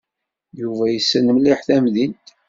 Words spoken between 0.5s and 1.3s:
Yuba yessen